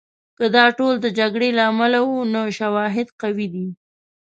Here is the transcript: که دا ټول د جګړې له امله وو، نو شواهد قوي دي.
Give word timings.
که 0.37 0.45
دا 0.55 0.65
ټول 0.77 0.93
د 1.01 1.07
جګړې 1.19 1.49
له 1.57 1.63
امله 1.71 1.99
وو، 2.07 2.19
نو 2.33 2.41
شواهد 2.59 3.07
قوي 3.21 3.47
دي. 3.53 3.67